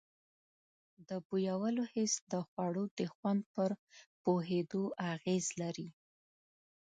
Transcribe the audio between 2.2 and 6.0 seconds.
د خوړو د خوند پر پوهېدو اغیز لري.